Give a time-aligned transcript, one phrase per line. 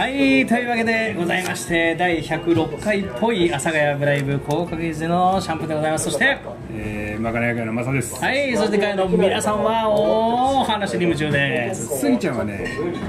[0.00, 6.04] はいというわけでございまして第106回っぽい阿佐ヶ谷ブライブ高確率のシャンプーでございます。
[6.06, 6.38] そして
[6.72, 8.14] えー、まかない会のマサです。
[8.14, 11.98] はいそして会の皆さんはお話に夢中です。
[11.98, 12.66] スギちゃんはね、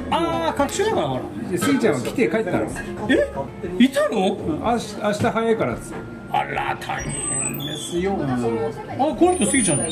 [0.10, 1.22] ああ隔週だからほら。
[1.58, 2.68] スギちゃんは来て帰ったの。
[3.08, 3.84] え？
[3.86, 4.70] いたの？
[4.70, 5.94] あし明日早いからっつ。
[6.30, 8.18] あら大変ですよ。
[8.20, 8.26] あ
[9.18, 9.86] この人過ぎちゃうの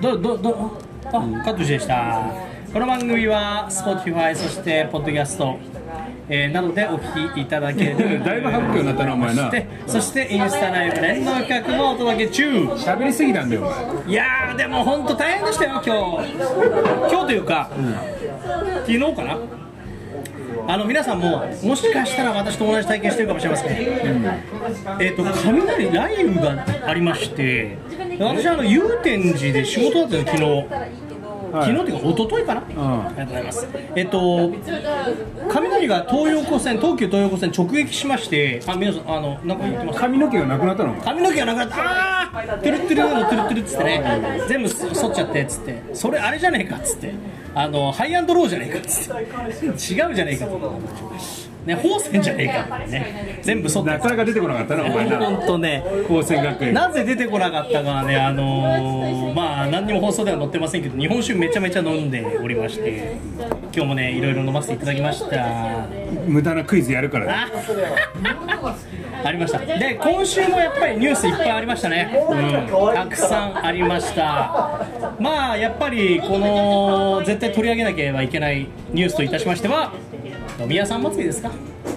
[0.00, 1.18] どどどあカ
[1.52, 5.58] ットでしたこの番組は Spotify そしてポッドキャスト
[6.28, 9.50] えーなどでお聞きいただける だいぶ発表になったなお前な。
[9.50, 12.44] そしてそしてインスタライブ連動企画もお届け中。
[12.74, 14.12] 喋りすぎなんだよお前。
[14.12, 15.90] いやーでも本当大変でしたよ今日。
[17.10, 17.70] 今日というか、
[18.86, 19.38] 昨日かな。
[20.66, 23.70] あの皆さんももしかしたら私と同じ体験してるかもしれません、
[25.00, 27.78] えっ、と雷雷雨がありまして
[28.20, 30.44] 私あの祐天寺で仕事だったんです昨日。
[30.44, 31.07] はい
[31.52, 33.06] 昨日っていうか一昨日かな、ん。
[33.06, 33.68] ありがとうございます。
[33.96, 34.52] えっ、と
[35.50, 39.98] 雷が東横線東急東横線直撃しましてあ皆さんあのなんか言ってます？
[39.98, 40.94] 髪の毛がなくなったの？
[41.02, 41.76] 髪の毛がなくなった。
[41.78, 42.60] あー！
[42.60, 44.42] トゥルットゥルーのトゥルットゥルっつってね。
[44.48, 45.82] 全部剃っちゃってっつって。
[45.94, 47.12] それあれじゃねえかっつって。
[47.54, 49.22] あのハイアンドローじゃねえかっつって。
[49.64, 50.58] 違うじゃねえかと
[51.68, 55.18] ね鳳仙じゃねえかってね全部剃ってなかなか出てこなかったなお前な。
[55.18, 56.74] 本当ね鳳仙学園。
[56.74, 63.16] なぜ出てこなかったかはね、あのーまあ、何にも放送では載ってませんけど、日本酒めちゃめちゃ飲んでおりまして、
[63.74, 65.86] 今日もね、いろいろ飲ませていただきました。
[66.26, 67.32] 無駄なクイズやるからね。
[67.32, 68.76] あ
[69.24, 74.86] ありましたで今週もやっぱりニュースいっぱいありましたね、うん、たくさんありました
[75.18, 79.92] まあやっぱりこの絶対取り上げなければいけないニュースといたしましては
[80.58, 81.50] 飲み屋さん祭りですか？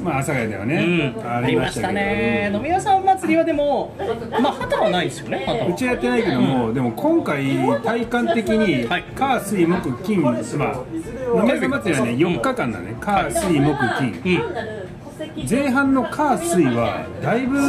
[0.04, 1.10] まあ阿佐ヶ谷ではうね。
[1.10, 1.16] ん。
[1.28, 1.94] ありましたけど。
[1.94, 2.52] ね。
[2.54, 3.96] 飲み屋さん祭りはでも
[4.32, 7.44] まあ旗はないですよねうちはやってないけども、でも今回
[7.84, 9.04] 体感的にはい。
[9.16, 10.22] 火水木金。
[10.22, 10.44] まあ飲
[11.44, 12.96] み屋さん祭りはね4日間だね。
[13.00, 14.22] 火水木金。
[14.26, 14.30] う
[14.78, 14.81] ん
[15.50, 17.60] 前半の火水はだいぶ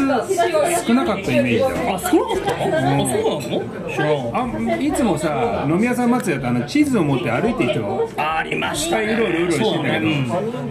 [0.87, 2.41] 少なかったイメージだわあそう
[2.71, 3.05] なの？
[3.05, 8.99] あそうなの知らなかっあいつもさ飲み屋さん祭りだとあの地図を持って歩いていってもたありました。
[8.99, 10.01] ねいろいろいろしてんだけ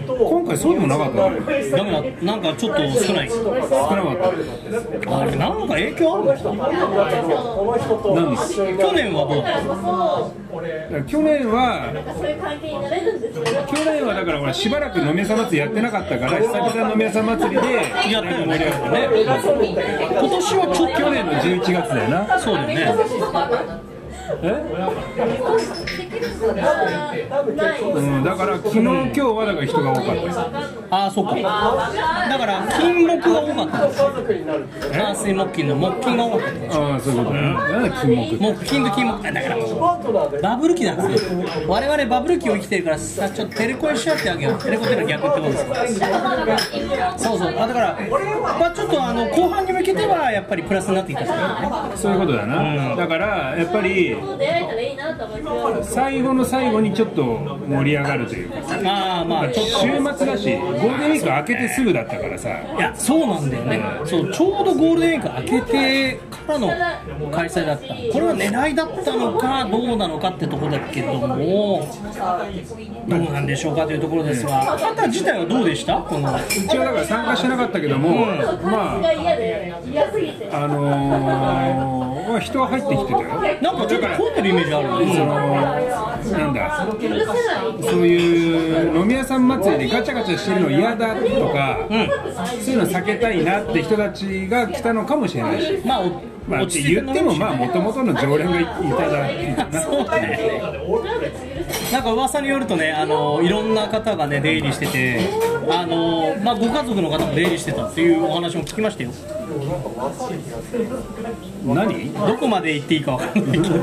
[0.07, 0.15] ど。
[0.29, 3.29] 今回そうでもなかったねうんダメだなんかちょっと少ない。
[3.29, 3.69] 少なかっ
[5.05, 5.17] た。
[5.19, 6.69] あれなんか影響あるんですかなん
[8.31, 8.37] で
[8.83, 11.03] 去年はどうだった？
[11.05, 11.91] 去年は。
[13.67, 17.73] 去年はだからほらしばらく飲み屋さん祭りやってなかったから久々の飲み屋さん祭りで
[18.11, 18.73] やったよね。
[19.11, 22.39] 今年はちょっと去年の11月だよな。
[22.39, 23.90] そうだよね
[24.41, 24.45] う
[28.01, 30.05] ん、だから昨日今日はだから人が多かっ
[30.89, 31.35] たああそうか。
[31.35, 31.41] だ
[32.39, 34.09] から金木が多かったんですよ。
[34.91, 36.83] 火水木金の木金が多かったんですよ。
[36.83, 37.41] ああそういうことね。
[37.41, 39.57] なんだ金木木金と金木あだから
[40.41, 41.39] バブル期なんですよ。
[41.67, 44.57] 我々バブル期を生きてるからさちょっとテレコにしちゃってわけよ。
[44.57, 47.47] テレコってのは逆ってことですからそうそう。
[47.49, 47.99] あだから
[48.59, 51.27] まあちょっとあの後半に向けてはやっぱりプラスになってきた
[51.95, 55.93] そういうことだな、だからやっぱり出会えたらいいなと思います。
[55.93, 58.57] 最後の最後にちょっと盛り上がるというか。
[58.85, 59.87] ああまあちょっと週
[60.17, 62.49] 末だしゴールデンウィーク明けてすぐだったからさ。
[62.49, 66.67] いやそうなんだよね、そうちょうどゴールデンウィーク明けてからの
[67.31, 71.87] 開催だった、これは狙いだったのか、どうなのかってところだけども、
[73.07, 75.97] どうなんでしょうかというところですが、旗自体はどうでした？
[75.97, 76.37] この。
[76.47, 80.49] 一応だから参加してなかったけども、まが嫌で嫌すぎて。
[80.51, 83.27] ああのーまあ人は入ってきてたよ。
[83.61, 84.99] なんかちょっと混んでるイメージあるよ。
[84.99, 86.87] ね、そのなんだ？
[87.81, 96.09] そういう飲み屋さん祭りでガチャガチャしてるの嫌だとか、そういうの避けたいなって人たちが来たのかもしれないし、まあ、お
[96.47, 101.50] まあ、言ってもまあもともとの常連がいただいてな そうだね
[101.91, 105.29] なんか噂によるとね、あのいろんな方がね出入りしてて、
[105.69, 109.11] あのまあご家族の方も出入りしてたっていうお話も聞きましたよ。
[111.65, 112.13] 何？
[112.13, 113.75] どこまで行っていいかわかんないけど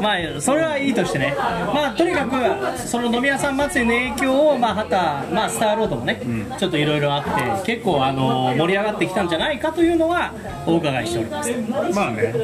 [0.00, 1.34] まあそれはいいとしてね。
[1.36, 6.20] まあとにかくその飲み屋さん祭りの影響をまあはたまあスターロードもね、
[6.58, 10.32] ちょっといろいろあって結構あの盛り上がってきたんじゃないかというのは
[10.66, 11.52] お伺いしております。
[11.94, 12.34] まあね。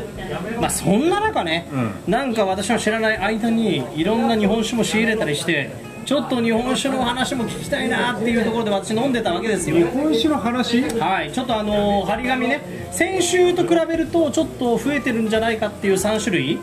[0.61, 1.69] まあそんな中ね、
[2.07, 5.71] なんか私の知らない間にいろんな日本酒も仕入れたりして
[6.05, 9.77] ちょっと日本酒の話も聞きたいなっていうところで私飲んでたわけですよ。
[9.77, 10.83] 日本酒の話？
[10.99, 16.59] はい、ちょっとあの張り紙ね、先週と比べるとちょっと増えてるんじゃないかっていう3種類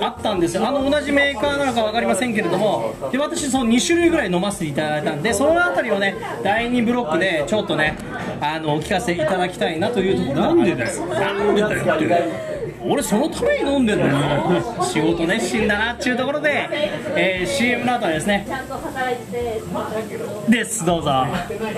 [0.00, 7.96] あったんですよ、あの同じメーカーなのか分かりませんけれども、で私、その2種類ぐらい飲ませていただいたんで、そのあたりをね、第2ブロックでちょっとね、
[8.40, 11.06] あのお聞かせいただきたいなというところなんでだよ。
[11.06, 12.51] なんでだよって。
[12.84, 16.68] 俺そのために飲んでんだよ仕事熱心だなっていうところで、
[17.16, 18.44] えー CM の後はですね。
[18.46, 19.62] ちゃんと働いてて
[20.48, 21.26] ですどうぞ。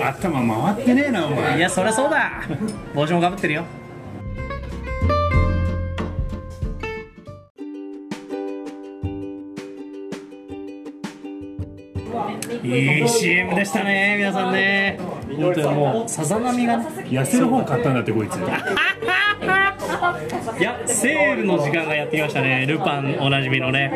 [0.01, 1.57] 頭回ってねえなお前。
[1.57, 2.43] いやそりゃそうだ。
[2.93, 3.65] 帽子もかぶってるよ。
[12.63, 14.99] いい CM でしたね皆さんね。
[15.37, 16.85] 本当にもうさざ波がね。
[17.09, 18.35] 痩せる本買ったんだってこいつ
[20.59, 22.65] いやセールの時間がやってきましたね。
[22.65, 23.91] ルパンおなじみのね。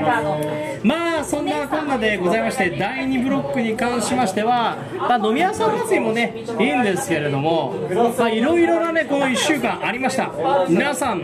[0.84, 7.74] まあそんなこんなでございまして第2ブロックに関しましては、まあ、飲み屋さん祭りもねいいんですけれども
[8.18, 10.32] まあいろいろなねこの1週間ありました。
[10.70, 11.24] 皆さん。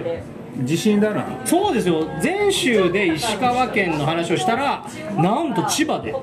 [0.57, 1.25] 自信だな。
[1.45, 2.07] そうですよ。
[2.23, 4.85] 前週で石川県の話をしたら
[5.17, 6.15] なんと千葉で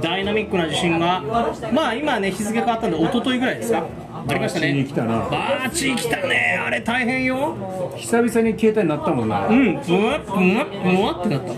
[0.00, 1.22] ダイナミックな地震が
[1.72, 3.86] まあ今ね日付変わったんで一昨日ぐらいですか
[4.28, 6.60] ありましたバーチ来たなバーチ来たね。
[6.64, 7.56] あれ大変よ。
[7.96, 9.46] 久々に携帯になったもんな。
[9.46, 9.74] うん。
[9.74, 11.52] ブワッブワッブワッってなった。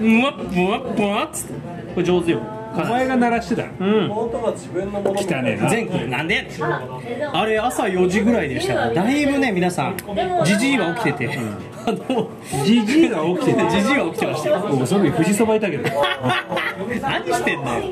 [0.00, 1.54] ブワッブワッブワッつって。
[1.94, 2.40] これ上手よ。
[2.72, 4.08] お前が鳴らしてたうん。
[4.12, 4.28] 汚
[5.42, 6.46] ねえな全国なんで？
[7.32, 8.74] あれ朝4時ぐらいでした。
[8.74, 9.96] からだいぶね皆さん
[10.44, 11.38] じじいは起きてて、
[11.79, 12.28] あの
[12.64, 14.66] じじいが起きててじじいは起きてましたよ。
[14.70, 15.84] 僕その時富士そばいたけど。
[17.00, 17.84] 何してんだよ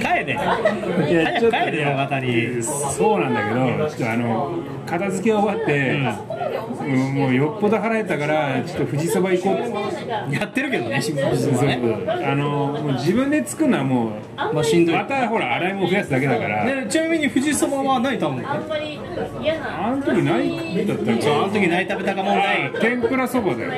[0.00, 0.32] 帰れ。
[0.32, 2.62] い早く帰れよ方に。
[2.62, 7.14] そうなんだけどちょっとあの片付け終わって、うん。
[7.14, 10.34] もうよっぽど腹減ったからちょっと富士そば行こう。
[10.34, 11.80] やってるけどね新聞そうもね
[12.24, 14.10] あのもう自分で作るのはもう
[14.54, 14.94] まあしんどい。
[14.96, 19.09] またほら洗い物増やすだけだから、ねちなみに富士そばは何食べるの？
[19.42, 22.72] 嫌なあの時何だったっあのけ時何食べたか問題。
[22.80, 23.70] 天ぷらそばだよ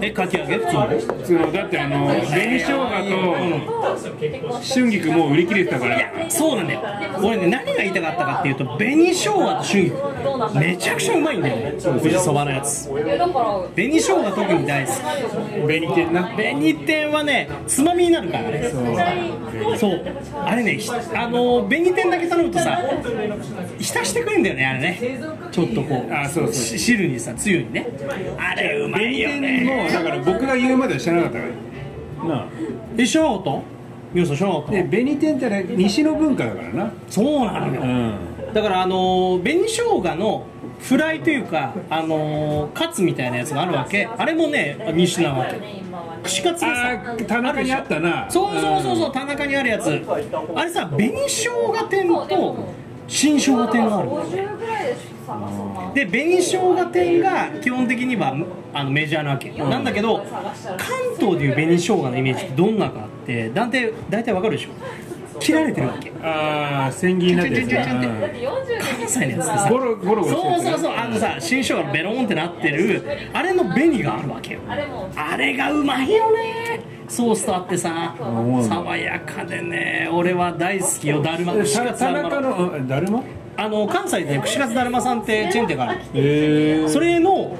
[0.00, 0.56] えかき揚げ？
[0.58, 3.28] 普通の普通のだってあの紅生姜と
[4.74, 6.30] 春菊もう売り切れてたから。
[6.30, 6.82] そうなんだよ。
[7.22, 10.18] 俺ね何が言いたかったかっていうと紅生姜と春菊。
[10.58, 11.56] めちゃくちゃうまいんだよ。
[11.56, 13.10] ね富士そばのやつ紅
[13.76, 14.98] 生姜特に大好き。
[15.62, 16.28] 紅天な。
[16.34, 18.70] 紅天はねつまみになるからね。
[19.78, 20.00] そう。
[20.44, 22.82] あれねひあの紅天だけ頼むとさ
[23.78, 25.20] 浸してくれんだよねあれね。
[25.50, 26.52] ちょっとこうあそうそう。
[26.52, 27.86] し汁にさつゆにね。
[28.38, 31.44] あれうまいよねもだから僕が言うまでは知らなかったか
[32.24, 32.28] ら。
[32.28, 32.46] なあ。
[32.96, 33.60] え知らなかった
[34.12, 36.92] 皆さん知らなかったで紅天ってね西の文化だからな。
[37.08, 37.80] そうなのよ。
[37.82, 38.14] うん。
[38.54, 40.46] だからあのー紅生姜の
[40.80, 44.06] フライというかあのーカツみたいなやつがあるわけ。
[44.06, 45.58] あれもね西なわけ。
[46.22, 48.26] 串カツであさー田中にあったな。
[48.30, 50.04] そうそうそうそう田中にあるやつ。
[50.54, 52.56] あれさ紅生姜天と
[53.08, 54.10] 新生姜天がある。
[55.94, 58.34] で紅生姜天が基本的には
[58.72, 60.26] あのメジャーなわけ、なんだけど関
[61.18, 64.70] 東でいう紅生姜のイメージってどんなかって大体大体わかるでしょ。
[65.40, 66.10] 切られてるわけ。
[66.22, 70.96] ああ千切りになってる関西のやつってうんさゴロゴロそうそうそう。
[70.96, 73.02] あのさ新生姜のベロンってなってる
[73.32, 74.60] あれの紅があるわけよ。
[74.66, 82.28] あれがうまいよねソースとあってさうん爽やかでね俺は大好きよだるまで串カツだるま。
[82.28, 83.22] 中のうんだるま？
[83.56, 87.56] あの関西でね串カツだるまさんってチェーン店があるへえそれの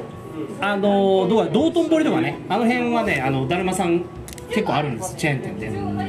[0.61, 4.05] あのどうか道頓堀とかねあの辺はねあのだるまさん
[4.51, 5.69] 結構あるんですチェーン店で。
[5.69, 6.09] あれうまい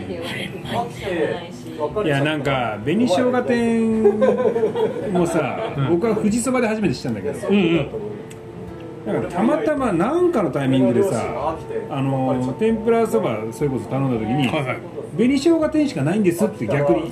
[2.06, 4.20] いやなんか紅生姜店
[5.14, 5.60] もさ、
[5.90, 7.90] 僕は富士そばで初めて知ったんだけど、うんうん
[9.14, 11.56] なんかたまたまなんかのタイミングでさ
[11.90, 14.78] あの天ぷらそばそれこそ頼んだ時に、はいはい。
[15.16, 17.12] 紅生姜店しかないんですって逆に。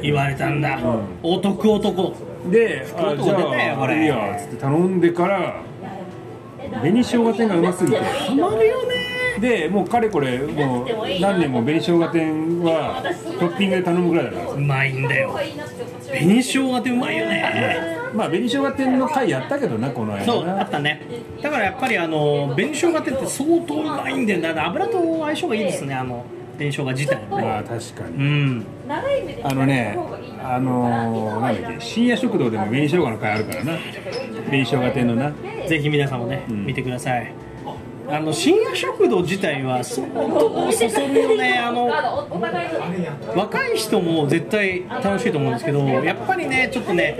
[0.00, 0.78] 言われたんだ。
[1.22, 2.14] お得男。
[2.50, 3.36] であ男じゃ
[3.80, 5.62] あいいやっつって頼んでから
[6.80, 7.98] 紅生姜店がうますぎて。
[7.98, 8.94] ハマるよね。
[9.40, 10.86] でもうかれこれもう
[11.20, 13.02] 何年も紅生姜店は
[13.40, 14.50] トッピングで頼むぐらいだから。
[14.52, 15.36] うまいんだよ。
[16.06, 21.02] 紅生姜ってうまいよねまあ紅生姜店の回やったけどなこの間そうあなったね。
[21.42, 26.24] だからやっぱりあの紅生姜ってって相当うまいんだよだから油と相性がいいですねあの
[26.56, 27.42] 紅生姜自体もね。
[27.42, 28.16] まあ確かに。
[28.16, 28.66] うん。
[29.42, 29.98] あのね
[30.42, 33.78] あのー、なんだっけ深夜食堂でも紅生姜の回あるからな。
[34.44, 35.32] 紅生姜店のな
[35.68, 37.32] ぜひ皆さんもね、見てください
[38.08, 41.58] あの深夜食堂自体は相当そそるよね。
[41.58, 41.86] あの
[43.34, 47.16] 若い人も絶対楽しいと思うんですけどやっぱりねちょっとね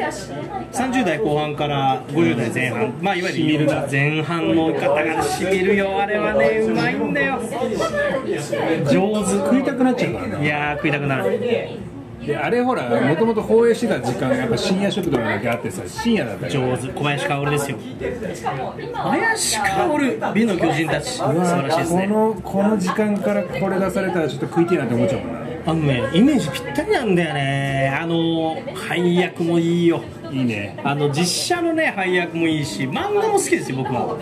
[0.72, 6.00] 30代後半から50代前半まあいわゆる前半の方がしみるよ。
[6.00, 7.40] あれはねうまいんだよ。
[8.90, 9.44] 上手。
[9.44, 11.38] 食いたくなっちゃうからないやー食いたくなる
[12.26, 16.88] であれほらもともと放映してた時間がやっぱ深夜食堂だけあってさ深夜だった上手。
[16.88, 17.78] 小林薫ですよ。
[18.94, 21.10] 林薫美の巨人たち。
[21.10, 25.44] 素晴らしいですこねのこの時間からこれ出されたらちょっと食いてえなって思っちゃうもんな。
[25.66, 27.98] あのね、イメージぴったりなんだよね。
[27.98, 30.02] あの、配役もいいよ。
[30.30, 30.78] いいね。
[30.84, 34.16] あの実写のね配役もいいし漫画も好きですよ僕は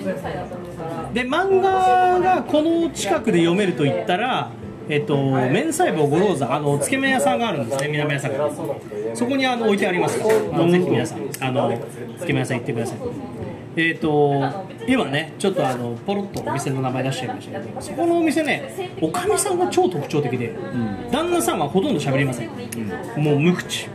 [1.14, 4.50] で漫画がこの近くで読めると言ったら
[4.88, 8.50] えっと、麺細胞五郎座あのつけ麺屋さんがあるんですね南屋さんが。
[9.14, 10.18] そこにあの置いてあります。
[10.18, 11.78] から、あのぜひ皆さんあの
[12.18, 12.98] つけ麺屋さん行ってください。
[13.74, 14.42] えっ、と
[14.86, 20.54] 今ねちょっとあのポロッとお店の名前出しちゃいましたけどそこのお店ねおかみさんが超特徴的で、
[21.10, 22.50] 旦那さんはほとんど喋りません、
[23.16, 23.88] もう無口。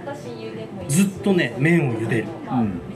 [0.88, 2.28] ずっとね麺を茹でる、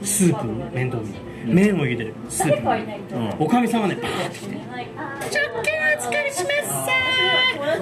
[0.02, 2.14] スープ面倒見る麺を茹でる。
[2.28, 2.68] スープ。
[2.68, 3.00] を茹でる、
[3.38, 4.56] おかみさんはねバーって来て
[5.30, 7.01] 「ちょっけお疲れしますさ
[7.32, 7.80] あー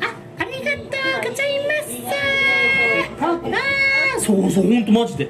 [0.00, 0.80] あありがとう
[1.28, 1.88] ございます。
[2.02, 2.08] さ
[3.20, 5.28] あーそうそうほんとマジで。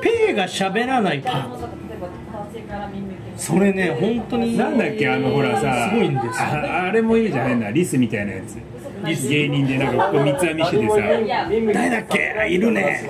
[0.00, 1.68] ペイが喋らないパーコ
[3.36, 6.32] それね本当になんだっけあのほらさすごいんですよ。
[6.34, 7.70] ああれもいいじゃん変な。
[7.70, 8.58] リスみたいなやつ。
[9.28, 10.96] 芸人でなんかここ三つ編みしててさ。
[10.96, 12.34] 誰だっけ？
[12.38, 13.08] あいるね。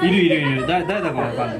[0.00, 0.66] いるいるいる。
[0.66, 1.58] 誰誰だかわかんない。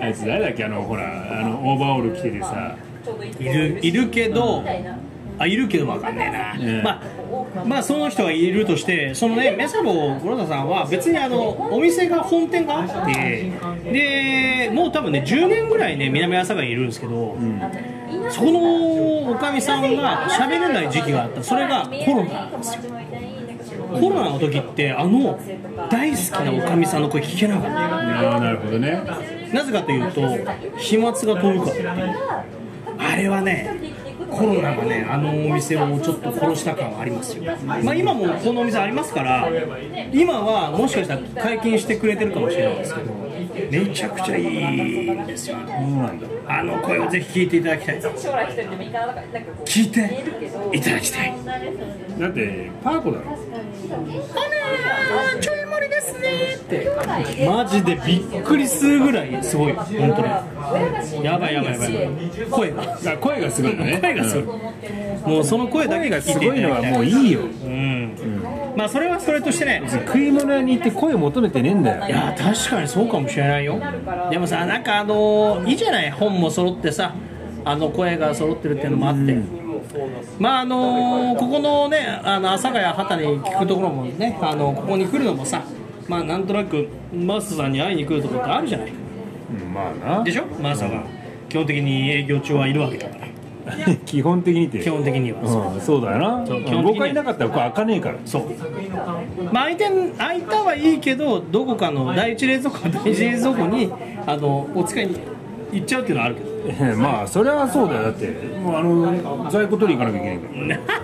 [0.00, 0.64] あいつ誰だっけ？
[0.64, 2.76] あのほらあのオーバーオール着ててさ
[3.40, 4.64] いるいるけど
[5.38, 6.82] あいるけどわかんないな、うん。
[6.82, 7.02] まあ
[7.66, 13.52] まあその人がいるとしてそのねメサボゴロタさんは別にあのお店が本店があって
[13.84, 17.36] でもう多分ね10年ぐらいね南朝霞にいるんですけど、
[18.30, 21.42] そこのおかみさんが喋れない時期があった。
[21.42, 22.64] それがコロナなんで
[23.64, 23.84] すよ。
[23.84, 25.38] コロナの時ってあの
[25.90, 27.70] 大好きなおかみさんの声聞けなかった。
[27.70, 29.02] ああなるほどね。
[29.52, 30.22] なぜかというと
[30.78, 31.94] 飛沫が飛ぶから
[32.98, 33.94] あれはね
[34.30, 37.44] コロナがねあのお店をちょっと殺した感はありますよ。
[37.64, 39.48] まあ今もこのお店ありますから
[40.12, 43.12] 今はもしかしたら解禁してくれてるかもしれないですけど
[43.70, 45.56] めちゃくちゃいいんですよ。
[46.46, 48.00] あの声をぜひ聞いていただきたい。
[48.00, 50.24] 聞いて
[50.72, 51.34] いただきたい。
[52.18, 53.36] だってパーコだろ
[55.40, 57.46] ちょい盛りですねって。
[57.46, 59.98] マジでびっくりするぐらいすごい本当
[61.18, 61.24] に。
[61.24, 61.94] やばいやばいやばい。
[61.94, 62.82] やばい声が。
[62.82, 63.98] あ声がすごいのね。
[64.00, 64.56] 声がすごい。
[65.26, 67.40] もうその声だけ声がす聞いてごいのはもういいいよ。
[67.40, 68.12] うん。
[68.76, 69.82] まあそれはそれとしてね。
[70.06, 72.06] 食い物屋に行って声求めてねえんだよ。
[72.06, 73.80] いや確かにそうかもしれないよ。
[74.30, 76.10] でもさなんかあのいいじゃない？
[76.10, 77.14] 本も揃ってさ
[77.64, 79.36] あの声が揃ってるっていうのもあって、
[80.38, 85.62] まああのここのねあの阿佐ヶ谷畑に聞くところもねあのここに来るのもさ
[86.08, 88.90] まあなんとなくマスターさんに会いに来るところってあるじゃない。
[88.90, 90.24] うんまあな。
[90.24, 90.44] でしょ？
[90.60, 91.02] マスターが。
[91.48, 93.26] 基本的に営業中はいるわけだから。
[94.06, 94.78] 基本的にって。
[94.78, 96.44] 基本的には、うんそうだよな。
[96.82, 98.14] 僕がいなかったらこれ開かねえから。
[98.24, 98.42] そう。
[99.52, 99.84] まあ相手
[100.18, 103.90] 相手はいいけどどこかの第一冷蔵庫第一冷蔵庫に
[104.26, 105.16] あのお使いに
[105.72, 108.02] 行っちゃうっていうのはあるけどえ まあそれはそうだよ。
[108.04, 108.26] だって
[108.62, 110.96] もうあの在庫取りに行かなきゃいけないから。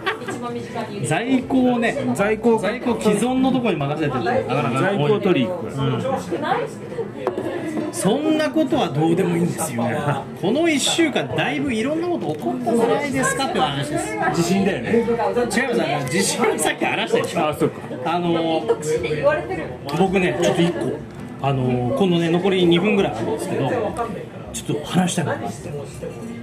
[1.04, 4.12] 在庫をね在庫在庫既存のところに任せてる。
[4.12, 5.66] となかなか在庫取り行く。
[5.66, 5.72] か
[6.40, 6.58] ら
[7.92, 9.82] そんなことはどうでもいいんですよ
[10.40, 14.14] この1週間だいぶいろんなこと起こったんじゃないですかっていう話です。
[14.14, 15.06] 違い地震だよね。
[15.08, 15.82] ます。
[15.82, 17.48] あの地震はさっき話したでしょ。
[17.48, 17.80] あそっか。
[18.04, 18.62] あの
[19.98, 21.22] 僕ねちょっと1個。
[21.44, 23.68] あの今度ね残り2分ぐらいあるんですけど
[24.52, 26.42] ちょっと話したいことがあって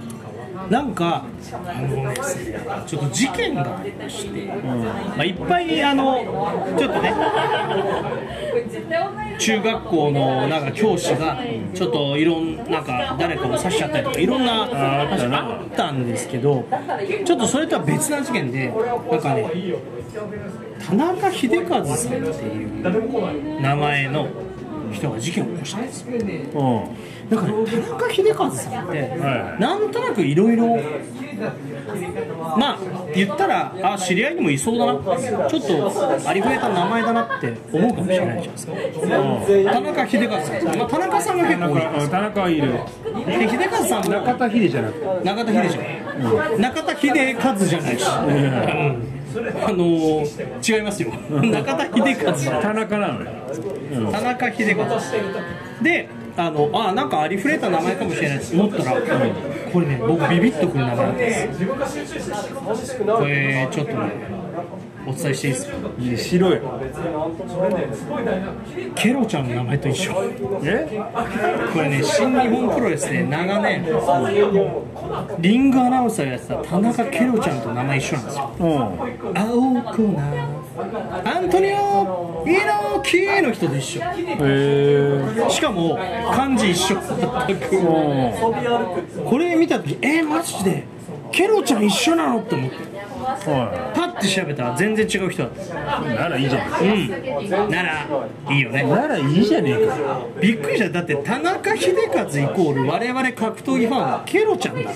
[0.68, 1.24] なんか
[1.66, 6.18] あのちょっと事件がありまして、うんまあ、いっぱいあの
[6.78, 7.14] ちょっとね
[9.38, 11.38] 中学校のなんか教師が
[11.74, 16.64] ちょっといろんなんか誰かを刺しちゃったりとかいろんな話があったんですけど
[17.24, 19.50] ちょっとそれとは別な事件でなんかね
[20.86, 24.28] 田中秀和さんっていう名前の
[24.92, 26.12] 人が事件を起こしたんですよ。
[26.12, 27.30] うん。
[27.30, 30.78] だから田中秀和さんって、はいなんとなくいろいろ
[32.56, 32.78] まあ
[33.14, 34.92] 言ったらあ知り合いにもいそうだな。
[35.48, 38.72] ちょっとありふれた名前だなって思うかもしれないじゃないですか。
[39.72, 41.82] 田中秀和さん、まあ、田中さんが結構多い。
[41.82, 42.72] 中田中はいる。
[43.26, 45.06] で秀和さんも中田秀じゃなくて。
[45.24, 49.19] 中田秀じゃない、中田秀和じゃないし、うん
[49.64, 51.10] あのー違いますよ。
[51.30, 52.32] 中田秀和。
[52.32, 53.30] じゃない田中なのよ。
[54.12, 55.00] 田中秀和。
[55.82, 59.00] であのあなんかありふれた名前かもしれないと思ったら、
[59.72, 61.66] これね僕ビビッとくる名前なんです。
[61.66, 64.39] これちょっとね
[65.06, 65.76] お伝えしていいですか？
[65.98, 66.60] いや白い。
[68.94, 70.12] ケロちゃんの名前と一緒。
[70.62, 70.86] え？
[71.72, 73.86] これね新日本プロレスで長年
[75.38, 78.50] リングアナウンサーやってた田中ケロちゃんと名前一緒なんですよ。
[78.58, 78.68] うん。
[79.38, 80.22] 青くな
[81.24, 84.00] アントニオ猪木の人と一緒。
[84.02, 84.04] へ
[85.46, 85.98] えしかも
[86.32, 86.96] 漢字一緒。
[87.48, 87.70] 全く
[89.24, 90.84] これ見た時えー、マジで
[91.32, 92.40] ケロちゃん一緒なの？
[92.40, 92.76] って思って
[93.22, 95.62] はパッて調べたら全然違う人だった。
[96.10, 96.62] いならいいじゃん。
[96.82, 96.84] う
[97.66, 97.70] ん。
[97.70, 98.06] なら
[98.50, 98.82] いいよね。
[98.84, 100.20] ならいいじゃねえか。
[100.40, 100.90] びっくりした。
[100.90, 104.90] だって田中秀和イコール我々格闘技ファンはケロちゃんだ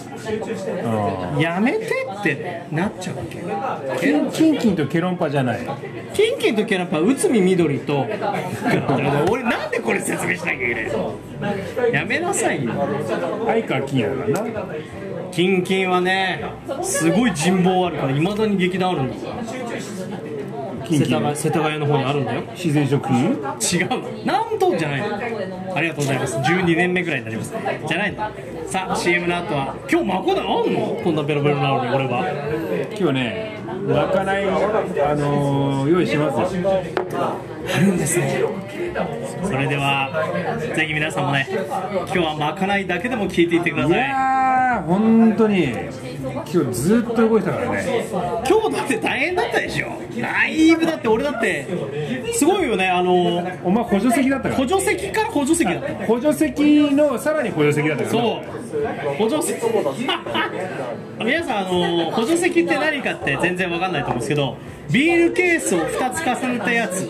[1.40, 3.38] やめてってなっちゃうわけ。
[4.06, 5.60] キンキンキンとケロンパじゃない。
[6.12, 8.06] キンキンとキャラパー内海みどりと。
[9.30, 11.14] 俺なんでこれ説明しなきゃいけないの？
[11.92, 12.72] やめなさいよ。
[13.46, 14.74] 相川金也だからな
[15.32, 16.44] キンキンはね
[16.82, 17.98] すごい人望ある。
[17.98, 19.14] からいまだに劇団あるんだ。
[20.86, 22.42] 世田谷世田谷の方にあるんだよ。
[22.52, 23.38] 自然食品違う。
[23.38, 25.16] のなんとじゃないの。
[25.74, 26.36] ありがとうございます。
[26.36, 27.54] 12年目ぐらいになります。
[27.88, 28.30] じゃないの。
[28.66, 31.00] さあ CM の後は今日まこだあんの？
[31.02, 32.24] こんなベロベロなのに俺は。
[32.98, 34.50] 今日ねまかないあ
[35.14, 36.70] のー、用意しますよ。
[37.66, 38.42] あるんですね
[39.42, 40.10] それでは
[40.76, 43.98] ぜひ皆さんもね今日はまかないだけでも聞いていってくだいさい。
[43.98, 48.06] やー本当に今日ずっと動いてたからね。
[48.10, 49.88] 今日だって大変だったでしょ。
[50.20, 51.66] だいぶだって俺だって
[52.34, 54.56] すごいよねあのお前補助席だったから。
[54.56, 56.06] 補助席から補助席だった。
[56.06, 58.63] 補助席のさらに補助席だったからそう
[59.18, 59.60] 補助席
[61.18, 64.56] 皆さんあの補助席って何かって全然わかんないと思うんですけど
[64.90, 67.08] ビールケースを2つ重ねたやつ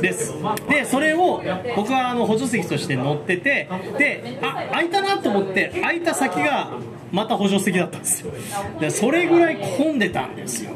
[0.00, 0.34] です。
[0.68, 1.42] でそれを
[1.76, 6.70] 僕はあの補助席として乗っててであ空いたなと思って空いた先が
[7.10, 8.32] また補助席だったんですよ。
[8.78, 10.72] でそれぐらい混んでたんですよ。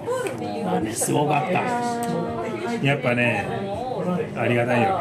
[0.65, 3.47] まあねすごかったやっぱね
[4.45, 5.01] ありがたいよ。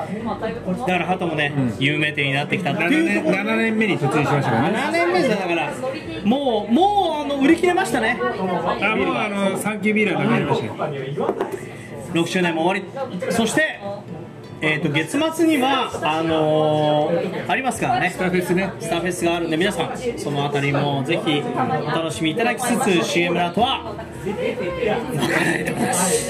[0.80, 4.78] だからハトもね、有名店になってきたって7年いうところ7年目に突入しましたからね。
[4.78, 5.74] 7年目ですよだから
[6.26, 8.20] もうもうあの売り切れましたね。
[8.20, 10.74] あもうあのサンキュービールはなくなりましたよ。
[12.14, 12.88] 6周年も終わ
[13.20, 13.32] り。
[13.32, 13.80] そして、
[14.66, 18.12] えー、と月末にはあのーありますからね。
[18.12, 18.72] スターフェスね。
[18.80, 26.30] スターフェスがあるんで皆さんそのあたりもぜひお楽しみいただきつつ CM の後はまかないでございます。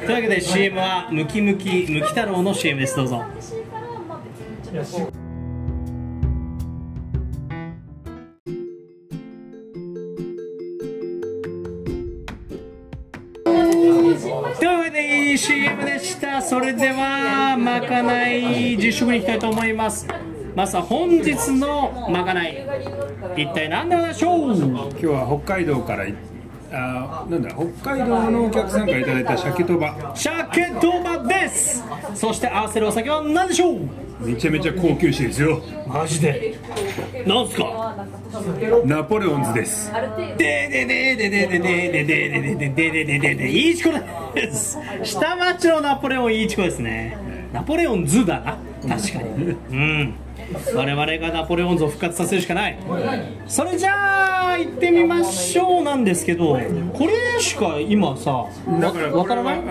[0.00, 2.96] というわけで CM はムキムキムキ太郎の CM です。
[2.96, 3.24] どうぞ
[15.38, 16.42] CM でした。
[16.42, 20.06] それではまかない実食に行きたいと思います。
[20.56, 22.66] まずは本日のまかない。
[23.36, 24.56] 一体何でございましょう？
[24.56, 26.14] 今日は北海道からい
[26.72, 31.84] あなんだ北海道のお客さんからいただいた鮭とば鮭とばです。
[32.14, 33.78] そして合わせるお酒は何でしょう？
[34.20, 35.62] めちゃめちゃ高級酒ですよ。
[35.86, 36.58] マジで。
[37.26, 37.94] なんすか？
[38.84, 39.92] ナポレオンズです。
[40.36, 43.90] ででででででででででででででででいいチコ
[44.34, 44.78] です。
[45.04, 47.16] 下町のナポレオンいいチコですね。
[47.52, 48.58] ナポレオンズだな。
[48.96, 49.56] 確かに。
[49.70, 50.14] うん。
[50.74, 52.78] 我々がナポレオンズを復活させるしかない。
[53.46, 56.58] それじゃあ行ってみましょうなんですけど
[56.94, 58.48] これしか今さわ
[59.26, 59.62] からない？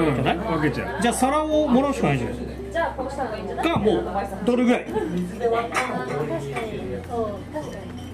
[0.72, 2.36] じゃあ皿をもらうしかないじゃない
[2.72, 3.66] じゃあこうした方がいいんじゃない？
[3.68, 4.04] かもう
[4.46, 4.86] どれぐらい？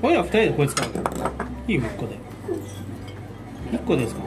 [0.02, 0.90] 俺ら二人でこれ使う
[1.68, 2.18] いいよ1個で。
[3.72, 4.22] 1個ですか、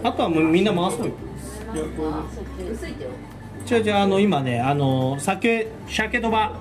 [0.00, 0.06] うん。
[0.06, 1.12] あとはもうみんな回そうよ。
[2.72, 3.10] 薄いってよ
[3.70, 3.94] 違う違う。
[3.94, 6.52] あの今ねあの酒鮭とば。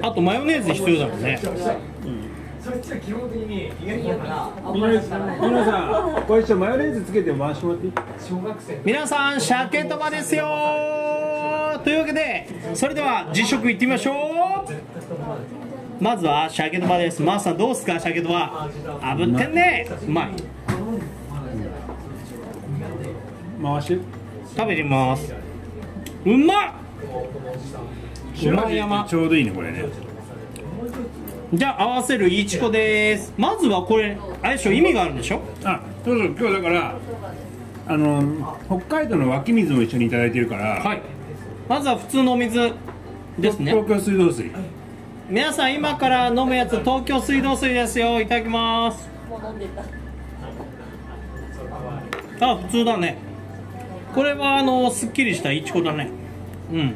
[0.00, 1.38] あとマヨネーズ必要だもんね
[2.62, 4.02] そいつは基本的に意外
[4.62, 7.92] と皆さんこれちょっとマヨネーズつけて回してもらっていい
[8.84, 10.44] 皆さん鮭とばですよ
[11.82, 18.68] というわけでそれでは実食いってみましょうまずは鮭とばですマースさんどうすか鮭とば
[19.00, 20.36] 炙ってんねうまい
[23.60, 24.00] 回し
[24.56, 25.34] 食べてみます
[26.24, 26.72] うまっ
[28.70, 30.11] 山ちょうどいいねこれね
[31.54, 33.34] じゃあ合わせるいちこです。
[33.36, 35.42] まずはこれあれでしょ意味があるんでしょ？
[35.64, 36.28] あそうそう。
[36.28, 36.96] 今日だから
[37.88, 41.02] あの北海道の湧き水も一緒にいただいてるから、はい。
[41.68, 42.72] まずは普通のお水
[43.38, 43.70] ですね。
[43.70, 44.50] 東京水道水。
[45.28, 48.18] 皆さん今から飲むやつ東京水道水ですよ。
[48.18, 49.06] いただきます。
[49.28, 49.66] もう飲んで
[52.38, 52.50] た。
[52.50, 53.18] あ普通だね。
[54.14, 56.08] これはあのすっきりしたいちこだね。
[56.72, 56.94] うん。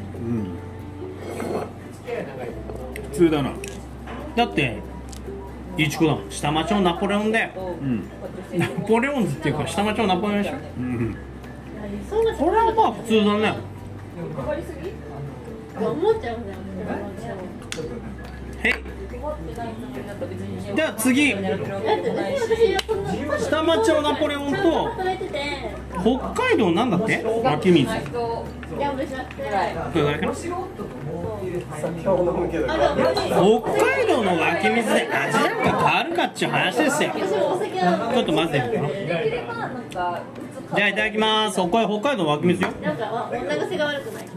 [3.11, 3.51] 普通だな
[4.37, 4.77] だって
[5.77, 7.49] いちこだ下町のナポレオンだよ。
[7.81, 8.03] うん。
[8.57, 10.55] ナポレオンズっていうか下町のナポレオンでしょ。
[10.77, 11.17] うん。
[12.37, 13.55] これはまあ普通だね。
[14.35, 14.91] かかりすぎ
[15.85, 16.59] 思っちゃうんだよ
[18.63, 18.73] へい
[20.75, 21.35] では次
[23.39, 24.91] 下町ナポレオンと
[26.01, 27.23] 北海道なんだって？
[27.23, 27.87] 湧き水。
[27.87, 28.11] 北海
[34.07, 37.11] 道の湧き水で味なんか変わるかっちゅう話ですよ。
[37.11, 38.57] ちょっと待って
[40.75, 41.55] じゃあいただきます。
[41.55, 42.69] 北海道の湧き水よ。
[42.81, 44.27] なんかお腹が悪くない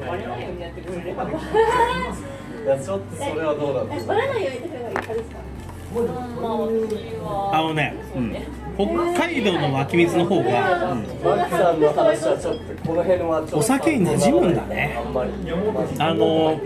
[0.00, 4.02] ないようにやってくれればちょっとそれはどうだろうないよ
[4.34, 5.47] うにやってくればいいですか？
[7.52, 7.94] あのね、
[8.76, 8.86] 北
[9.26, 14.98] 海道の湧き水の方がかマキさんの話はちょっとこの辺はちょっとお酒に馴染むんだね。
[15.98, 16.60] あの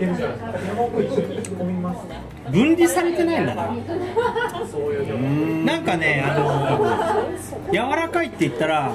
[2.51, 3.73] 分離されてないんだな。
[5.73, 8.93] なんかねあの柔らかいって言ったら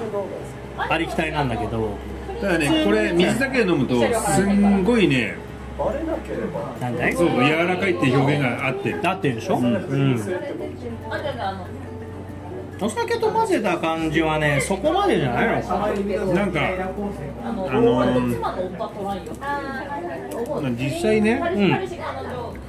[0.77, 1.97] ありきたりなんだけど。
[2.41, 5.37] ただねこれ水だけで飲むとすんごいね
[5.79, 6.75] バレなければ。
[6.81, 8.93] なんだいそう柔らかいって表現があって。
[8.93, 10.21] だってるでしょ、うん。
[12.81, 15.69] お酒と混ぜた感じはねそこまでじゃないの？
[15.69, 15.79] か
[16.33, 16.61] なんか
[17.45, 18.39] あのー
[20.79, 21.43] 実際ね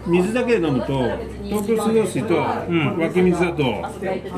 [0.07, 1.03] うん水だけで飲むと
[1.43, 3.87] 東京水道水とん湧き水だとや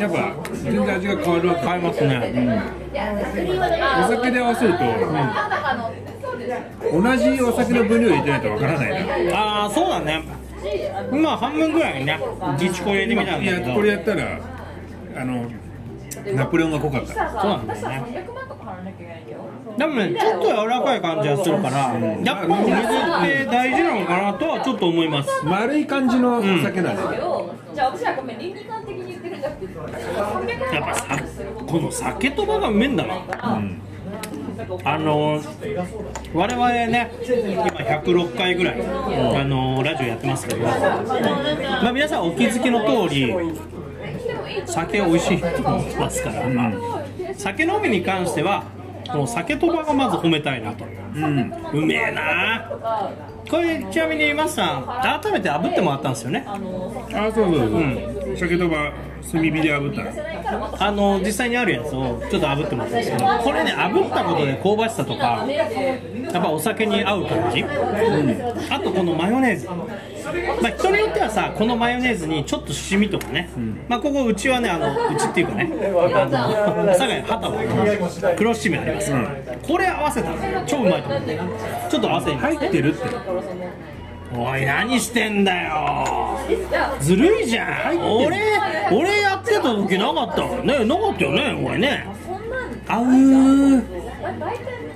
[0.10, 2.10] っぱ全然味が変わる変えますね、
[2.94, 4.80] お酒で合わせると、
[6.92, 10.24] 同じお酒の分量入れてないとわからないなああそうだね。
[11.12, 12.20] 今半分ぐらいにね
[12.60, 13.74] 自治コ入れてみたんいやだけど。
[13.74, 14.40] これやったら
[15.16, 15.46] あの
[16.36, 17.08] ナポレオンが濃かった。
[17.08, 18.28] そうなんだよね。
[19.78, 25.30] でもねちょっと柔らかい感じがするからやっぱり水って大事なのかなとはちょっと思います。
[25.46, 29.74] 丸い感じのお酒なんだよ、じゃあ私はごめん倫理観的に言ってるんじゃなくて。
[29.74, 31.18] 300やっぱさ
[31.66, 33.16] この酒とばがうめえんだな
[34.84, 35.42] あの
[36.34, 43.34] 我々ね今106回ぐらい、あのラジオやってますけど、まあ、皆さんお気づきの通り
[44.66, 46.74] 酒美味しいと思ってますから、
[47.38, 48.64] 酒飲みに関しては
[49.14, 50.86] もう酒とばがまず褒めたいなと、
[51.74, 52.72] うめえな。
[53.50, 54.86] これちなみにマスさん
[55.22, 56.46] 改めて炙ってもらったんですよね。
[56.48, 56.58] あ
[57.34, 58.94] そうそうそう、酒とば
[59.32, 59.96] 炭火で炙っ
[60.44, 60.84] たの？
[60.84, 65.68] あの実際にあるやつをちょっと炙ってもらったんですけどこれね炙ったことで香ばしさとかや
[66.30, 67.64] っぱお酒に合う感じ、
[68.70, 69.68] あとこのマヨネーズ。
[69.68, 73.50] まあ人によってはさこのマヨネーズにちょっと七味とかね、
[73.90, 75.68] まあここうちはねあのうちっていうかねあ
[76.26, 81.22] の佐賀に旗は黒七味ありますから、これ合わせたら超うまいと思う。
[81.90, 83.04] ちょっと合わせてみます入ってるって
[84.34, 86.40] おい何してんだよ。
[87.00, 88.00] ずるいじゃん。
[88.00, 88.40] 俺
[88.92, 90.48] 俺やってた時なかった。
[90.48, 92.08] からねなかったよねおいね。
[92.88, 93.04] アウ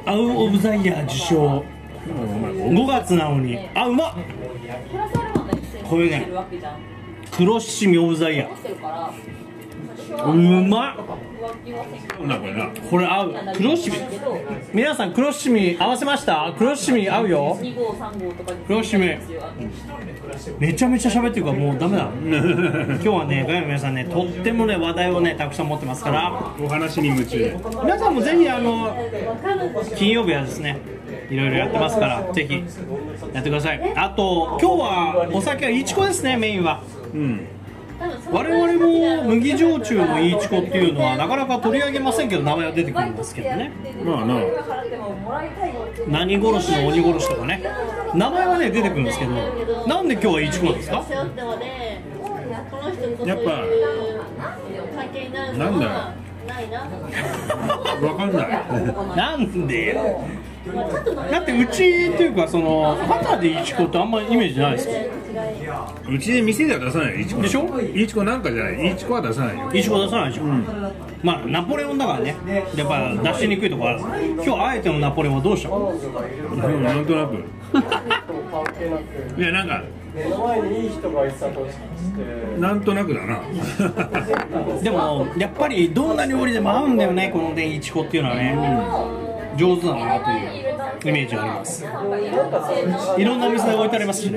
[0.05, 1.63] アウオブザイヤー受賞。
[2.07, 3.67] 5月なのに。
[3.73, 4.13] あうまっ。
[5.89, 6.27] これね
[7.31, 9.34] 黒七味オブザイヤー
[10.23, 10.95] うまっ
[12.27, 13.33] なんかなこれ合う。
[13.55, 13.97] 黒七味
[14.73, 16.53] 皆さん黒七味合わせました？
[16.57, 17.57] 黒七味合うよ。
[17.61, 19.17] 2号3号とかに黒七味
[20.59, 22.09] めちゃめちゃ喋ってるからもうダメだ。
[22.15, 26.33] 今日はねガヤの皆さんねとってもね話題をねたくさん持ってますから。
[26.63, 27.55] お話に夢中で。
[27.83, 28.95] 皆さんもぜひあの
[29.95, 30.77] 金曜日はですね
[31.29, 32.63] いろいろやってますからぜひ
[33.33, 33.93] やってください。
[33.95, 36.81] あと今日はお酒はいちこですねメインは。
[37.13, 37.47] うん
[38.31, 43.71] 我々も麦焼酎のいちこっていうのはなかなか取り上げませんけど名前は出てくるんですけどね。
[44.03, 44.35] まあな
[46.07, 47.63] 何殺しの鬼殺しとかね。
[48.13, 49.31] 名前はね出てくるんですけど
[49.87, 50.95] なんで今日はいちこなんですか？
[53.25, 53.51] やっぱ
[55.57, 55.91] なんだよ。
[58.07, 58.47] わかんない。
[59.15, 60.23] なんでよ
[61.31, 64.93] だってうちっていうかその旗でいちこってあんまりイメージないですよ
[66.09, 67.41] うちで店では出さないよいちこ。
[67.41, 67.81] でしょ？
[67.81, 68.91] いちこなんかじゃない。
[68.93, 69.71] いちこは出さないよ。
[69.73, 70.43] いちこ出さないでしょ、
[71.23, 72.35] まあナポレオンだからね。
[72.75, 73.99] やっぱ出しにくいとこある。
[73.99, 75.69] 今日あえてのナポレオンはどうした？
[75.69, 75.95] のう
[76.69, 77.35] んなんとなく。
[79.37, 81.95] いやなんか目の前にいい人がいたとして。
[82.59, 83.41] なんとなくだな。
[84.81, 88.55] でもやっぱりどんな料理でも合うんだよねこのねいちこっていうのはね、
[89.57, 91.85] 上手だなというイメージがあります。
[93.17, 94.29] いろんなお店で置いてあります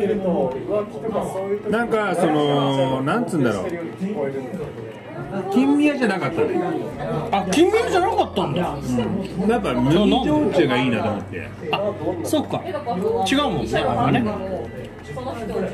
[1.70, 3.68] なんかそのなんつうんだろう。
[5.52, 6.60] 金宮じゃなかったね。
[7.30, 8.60] あ金メじゃなかったんだ。
[8.60, 9.94] やっぱ麦
[10.26, 11.50] 焼酎がいいなと思って。
[11.70, 11.92] あ
[12.24, 12.62] そっか。
[12.64, 14.32] 違うもんねあれね。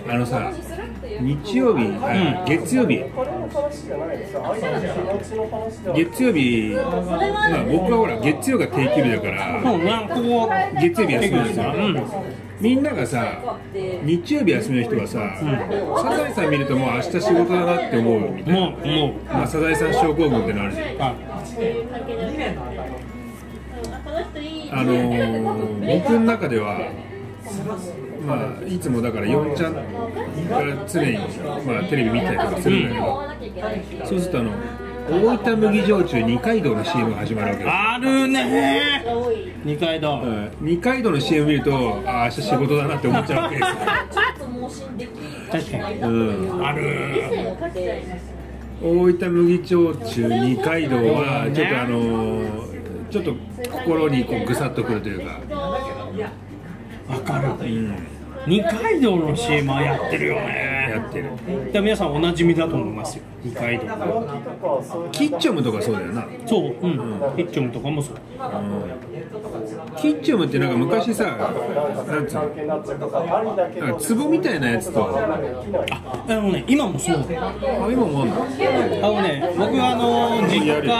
[0.08, 0.50] あのさ
[1.20, 4.18] 日曜日、あ月曜日これの話じゃない。
[4.18, 9.62] ですよ相手の気持ちの話では月曜日、まあ、僕はほら月曜が定休日だから。
[9.62, 10.08] そうね。
[10.08, 12.02] ここ月曜日休みなんですよ、うん。
[12.60, 13.56] みんながさ
[14.04, 15.18] 日曜日休みの人はさ、
[16.02, 18.30] サザエさん見るともう明日仕事だなって思う。
[18.32, 19.12] みたいな、もうもう。
[19.26, 20.88] まあ、サザエさん症候群ってのあるじゃん。
[24.72, 25.24] あのー
[26.04, 26.90] 僕の中では
[28.26, 29.82] まあいつもだから4ちゃんが
[30.86, 31.18] 常に、
[31.66, 34.52] まあ、テレビ見たりとかするんだけど、そうするとあの
[35.10, 37.70] 大分麦焼酎二階堂の CM が始まるわけです。
[37.70, 39.04] あるね
[39.64, 40.20] 二階堂。
[40.20, 40.50] うん。
[40.60, 43.76] 二階堂の CM 見るとああ明日仕事だなって思っちゃうわけですよ、
[45.52, 45.98] 確かに。
[45.98, 46.82] うん、ある。
[48.82, 52.74] 大分麦焼酎二階堂はちょっとあのー
[53.14, 53.34] ちょっと
[53.70, 55.38] 心にこうぐさっとくるというか、
[57.08, 57.48] わかる。
[57.48, 57.94] うん、
[58.46, 60.90] 二階堂の CM はやってるよね。
[60.94, 61.30] やってる。
[61.72, 63.24] で皆さんおなじみだと思いますよ。
[63.42, 63.84] 二階堂。
[65.12, 66.26] キッチョムとかそうだよな。
[66.46, 66.98] そううん。
[67.36, 68.16] ヒッチョムとかもそう。
[69.96, 72.48] キッチョムってなんか昔さなんつうの？
[72.66, 75.08] なんか壺みたいなやつとあ
[76.28, 77.24] ああのね今もそう。
[77.28, 78.34] 今もあんの？
[78.36, 80.90] あのね僕はあの実家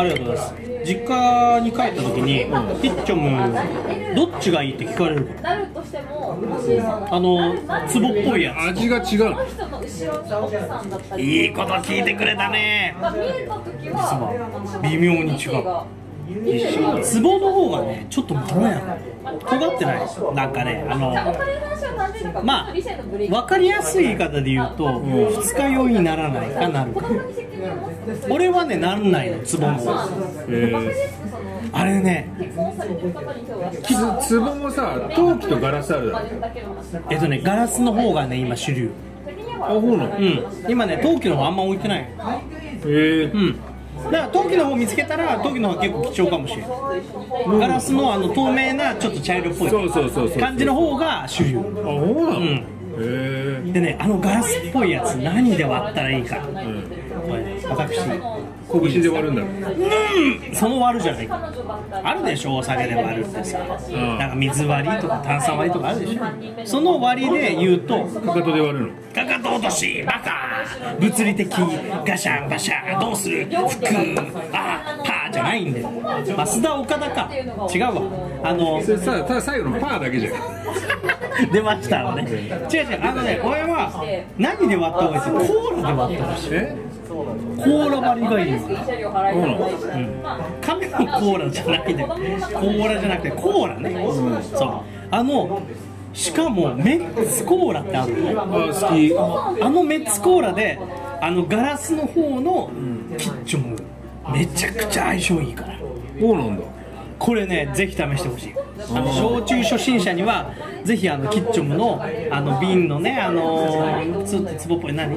[0.00, 7.14] ありがとうございます実家に帰った時にヒッチョムどっちがいいって聞かれるからなるとしてももしその。
[7.14, 7.54] あの
[7.92, 9.34] 壺っぽいや味が違う
[11.20, 12.96] いいこと聞いてくれたね。
[13.00, 15.62] が見えた時は微妙に違う。
[16.24, 20.06] 壺の方がねちょっとまろやか尖ってない？
[20.34, 21.14] なんかねあの
[22.42, 26.92] まあ分かりやすい言い方で言うと二日酔いにならないかなる。
[26.92, 27.06] か
[28.28, 30.08] 俺はねなんないの壺の方
[30.48, 30.72] え
[31.72, 33.72] あれね結婚されてる方に今日は。
[33.72, 36.12] ー、つ壺もさ陶器とガラスある
[37.10, 38.90] えっとねガラスの方がね今主流。
[39.60, 40.16] あそうなの？
[40.16, 40.44] うん。
[40.68, 42.08] 今ね陶器の方あんま置いてない。
[42.10, 43.32] えー。
[43.32, 43.60] うん
[44.04, 46.70] だから陶器の方見つけたら陶器の方が結構貴重かもしれない。
[47.60, 51.58] ガラスのあの透明なちょっと茶色っぽいそうそうそうそう感じの方が主流。
[51.58, 52.44] あそうなの、ん。
[52.44, 52.64] へ
[52.98, 56.36] えでねあのガラスっぽいやつ何で割ったらいいか。
[56.36, 57.98] これね私。
[58.72, 59.48] 拳で割るんだろ
[60.54, 61.28] その割るじゃない。
[61.28, 61.50] か
[62.02, 62.56] あるでしょ。
[62.56, 63.58] お酒で割るってさ。
[63.58, 63.68] ん。
[64.18, 66.66] なんか水割りとか炭酸割りとかあるでしょ。
[66.66, 68.92] その割りで言うとかかとで割るの？
[69.14, 70.64] かかと落としバカ。
[70.98, 71.50] 物理的
[72.06, 73.46] ガシャンバシャンどうする？
[73.46, 73.56] 服。
[74.52, 75.90] あパーじゃないんだよ。
[76.26, 78.02] 増田岡田か違うわ。
[78.44, 80.32] あのそれさただ最後のパーだけじゃん。
[81.52, 82.22] 出ましたね。
[82.22, 83.00] 違う違う。
[83.02, 84.02] あのね俺は
[84.38, 86.76] 何で割った方がいいですコーラで割ってほしいえ？
[87.24, 89.86] コーラ割りがいいの慰謝料払いたくないし
[90.60, 93.80] 亀のコーラじゃないでコーラじゃなくてコーラ。
[93.80, 94.06] ね、
[94.54, 94.70] そう。
[95.10, 95.62] あの
[96.12, 98.30] しかもメッツコーラってあるの。
[98.30, 100.78] ねあ好きあのメッツコーラで
[101.20, 102.70] あのガラスの方の
[103.16, 103.76] キッチョン
[104.32, 105.78] めちゃくちゃ相性いいから。
[106.20, 106.64] そうなんだ。
[107.22, 108.54] これねぜひ試してほしい。
[108.94, 110.50] あの焼酎初心者には
[110.82, 115.16] ぜひあのキッチョムのあの瓶のねあのつつぼっぽい何？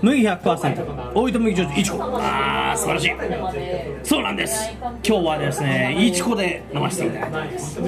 [0.00, 3.10] 麦100%大分麦焼酎いちこあー素晴らしい。
[4.04, 4.70] そうなんです。
[5.04, 7.80] 今日はですねいちこで飲ませていただいてます。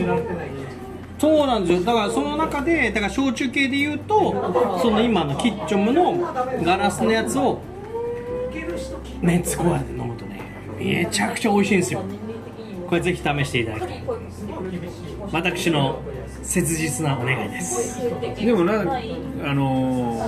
[1.21, 1.85] そうなんですよ。
[1.85, 6.19] だからその中でだから焼酎系で言うとその今のキッチョムの
[6.65, 7.61] ガラスのやつを
[9.21, 10.41] メンツコーラで飲むとね
[10.77, 12.03] めちゃくちゃ美味しいんですよ。
[12.91, 14.03] これぜひ試していただきたい。
[15.31, 16.03] 私の
[16.43, 18.01] 切実なお願いです。
[18.37, 18.85] でもなあ
[19.55, 20.19] のー、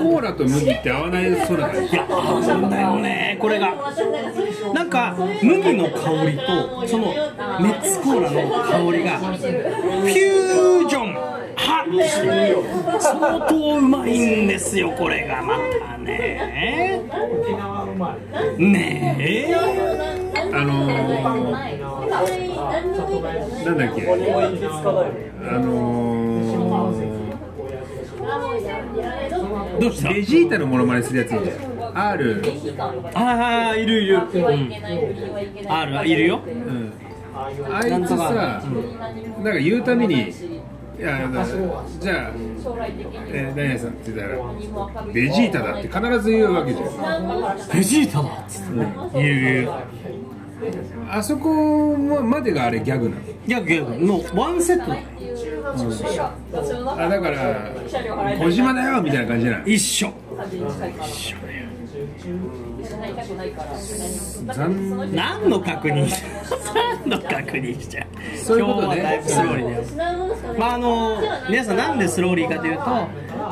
[0.00, 1.82] コーラと麦って合わないそうだから。
[1.82, 3.36] いや合うんだよね。
[3.40, 3.74] これが。
[4.72, 7.06] なんか麦の香りとその
[7.60, 11.40] メッツコーラの香りがフュージョンは
[13.00, 15.42] 相当うまいんですよこれが。
[15.42, 17.02] またね。
[18.56, 19.52] ねえ
[20.52, 21.22] あのー、
[23.64, 23.98] なんだっけ？
[24.10, 24.16] あ
[25.58, 25.70] の
[29.80, 30.08] どうした？
[30.10, 31.58] ー、ベジータのモノマネするやついるじゃん。
[31.96, 32.42] R、
[33.14, 34.32] ああいるいる、うん、
[36.06, 36.40] いるよ。
[36.44, 36.92] うん、
[37.72, 38.58] あいつさな
[39.50, 39.58] んか。
[39.58, 40.30] 言うたびに
[40.98, 42.32] いやだじゃあ、
[43.32, 44.36] えー、何々さんって言ったら
[45.14, 46.88] ベジータだって必ず言うわけじゃん。
[47.72, 48.66] ベジータだっつっ
[49.12, 49.70] て、いるいる
[51.10, 53.22] あそこまでがあれギャグなの？
[53.46, 54.90] いやいやもうワンセット。
[54.90, 54.98] だ
[57.04, 57.70] あだから
[58.38, 60.12] 小島だよみたいな感じじゃない一緒
[64.46, 66.08] 残何の確認
[66.74, 68.06] 何の確認しちゃう？
[68.38, 68.96] そういうことね。
[68.96, 72.84] 今日はだいぶスローリーだよまああの皆さんなんでスローリーかというと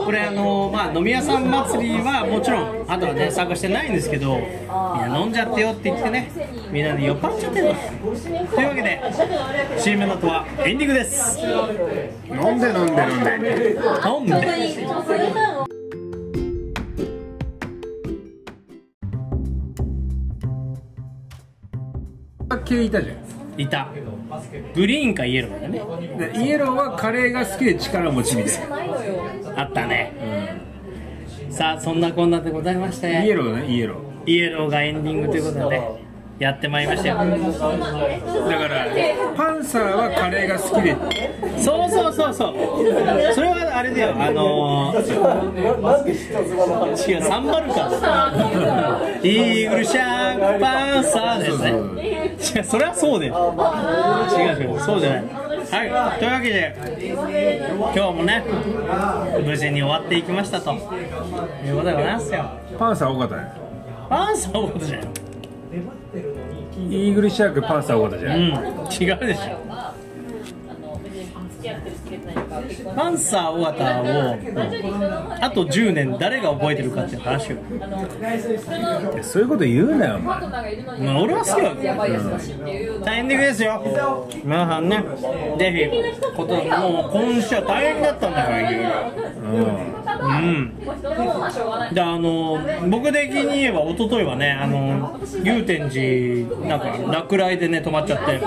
[0.04, 6.30] これあのまあ飲み屋さん祭りはもちろんあとはね参加してないんですけどみんな飲んじゃってよって言ってね
[6.72, 9.02] みんなで酔っ払っちゃってるのというわけで
[9.78, 11.38] CM の後はエンディングです。
[11.38, 13.76] 飲んで飲んで飲んで。
[14.06, 15.77] 飲んで
[22.68, 23.60] 系いたじゃん。
[23.60, 23.88] いた。
[24.74, 26.08] グリーンかイエローだよね。
[26.30, 29.62] でイエローはカレーが好きで力持ちみたいな。
[29.62, 30.12] あったね、
[31.50, 33.08] さあそんなこんなでございまして。
[33.24, 33.98] イエローねイエロー。
[34.30, 35.78] イエローがエンディングということで。
[35.80, 36.07] ね
[36.38, 37.16] やってまいりましたよ。
[37.16, 37.30] だか
[38.68, 38.86] ら
[39.36, 40.96] パンサーはカレーが好きで。
[41.58, 42.54] そうそうそうそう。
[43.34, 44.14] それはあれだよ。
[44.16, 44.98] あのー、
[47.10, 47.90] 違うサンバルカ
[49.20, 51.70] イーグルシャークパンサーですね。
[52.60, 53.54] 違うそれはそうだよ。
[54.30, 54.80] 違う違う。
[54.80, 55.24] そうじゃない。
[55.90, 56.18] はい。
[56.20, 56.76] というわけで
[57.92, 58.44] 今日もね
[59.44, 61.02] 無事に終わっていきましたということ
[61.64, 62.48] でございますよ。
[62.78, 63.42] パンサー尾形ね。
[64.08, 65.27] パンサーのことじゃない
[65.70, 68.42] イーグルシャークパンサー尾形じゃうん。
[68.42, 69.68] 違うでしょ。
[72.94, 77.56] パンサー尾形をあと10年誰が覚えてるかっていう話を
[79.22, 80.40] そういうこと言うなよお前。
[80.40, 83.82] まあ俺は好きだうの大変ですよ。
[84.44, 85.04] 皆さんね
[85.58, 88.90] ぜひこともう今週は大変だったんだからいろいろ。
[89.42, 98.40] うんうがないであの僕的に言えば一昨日はねあの祐天寺なんか落雷でね止まっちゃって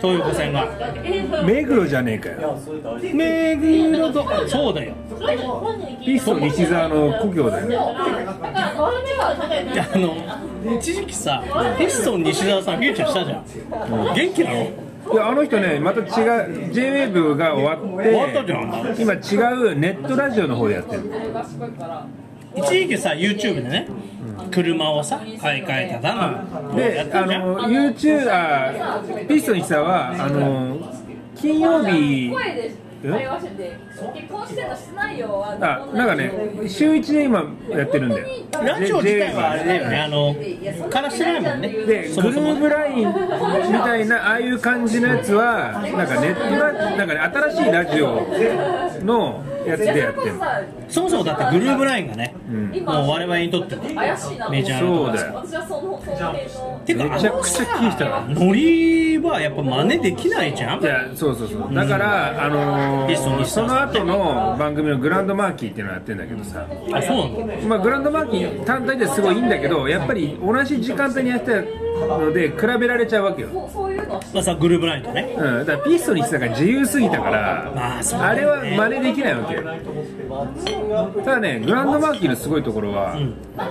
[0.00, 0.66] 東横線が。
[1.44, 2.58] 目黒じゃねえかよ。
[3.14, 4.94] 目黒とそうだよ。
[6.04, 7.68] ピスト西沢の故郷だよ。
[7.68, 11.42] だから周りではいやあの一時期さ
[11.78, 13.44] ピストン西澤さんフューチャーしたじゃん。
[14.14, 16.06] 元気なのいやあの人ねまた違う
[16.72, 18.96] JWAVE が終わって終わったじゃん。
[18.98, 19.16] 今違
[19.54, 21.02] うネットラジオの方でやってる。
[22.56, 23.88] 一時期さ YouTube でね
[24.50, 26.78] 車をさ買い替えただの。
[26.80, 30.78] やっであの YouTube あピスト西沢はあの
[31.36, 32.32] 金曜日
[33.02, 35.28] 結婚してんのしてないよ。
[35.28, 36.32] はあなんかね
[36.68, 38.26] 週一で今やってるんだよ。
[38.64, 40.00] ラジオ自体はあれだよね。
[40.00, 40.34] あの
[40.90, 41.68] からしてないもんね。
[41.68, 43.14] でグルーブラインみ
[43.78, 48.26] たいなああいう感じのやつはなんかネットラなんかね新しいラジオ
[49.04, 50.20] のやつでやって。
[50.20, 50.32] る
[50.88, 55.34] そもそもだってグルーブラインがね、んもう我々にとっては怪しいなメジャーそうだよ。
[55.34, 60.82] 私はそのその辺のてかめちゃくちゃ聞いたらノリはやっぱ真似できないじゃん。
[60.82, 61.74] いやそうそうそう。
[61.74, 67.68] だから、あのピストンー、その後の番組のグランドマーキーっていうのをやってるんだけどさ、あそうなの？
[67.68, 71.85] まあ、グランドマーキー単体ですごいいいんだけどやっぱり同じ時間帯にやってた
[72.18, 75.34] ので比べられちゃうわけよ、そうそういうのまあさグルーブラインとね。
[75.36, 78.30] うん、だからピストにしてたから自由すぎたから、まあそうだね。
[78.32, 79.62] あれは真似できないわけよ。
[81.24, 83.16] ただねグランドマーキーのすごいところは、
[83.56, 83.64] だ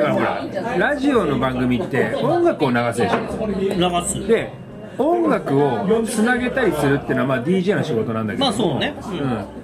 [0.00, 0.44] からほら
[0.76, 3.64] ラジオの番組って音楽を流すでしょ流
[4.06, 4.26] す。
[4.26, 4.52] で
[4.98, 8.44] 音楽をつなげたりするっていうのはまあ DJ の仕事なんだけど。
[8.44, 8.94] まあそうね。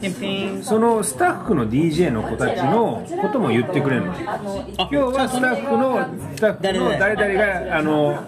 [0.02, 0.62] うん。
[0.62, 4.12] そのスタッフの DJ の子たちのことも言ってくれるの。
[4.12, 4.18] あ
[4.76, 8.24] 今日はスタッフのスタッフの誰々があの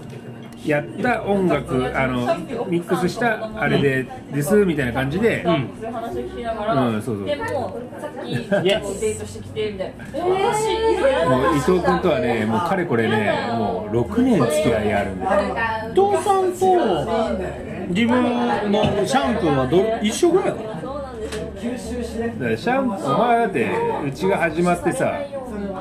[0.71, 2.21] やった音楽あの
[2.67, 7.27] ミックスしたあれでですみたいな感じで、そういう話を聞きながら、うんそうそう。
[7.27, 10.05] でもさっきデートしてきてみたいな。
[10.15, 15.57] えー、もう伊藤君とはねもうかれこれねもう6年付き合いあるんだよ。
[15.93, 16.67] 伊藤さんと
[17.89, 21.47] 自分のシャンプーはど一緒ぐらいかなそうなんですよ。
[22.29, 23.71] だからシャンプーお前だって
[24.07, 25.19] うちが始まってさ。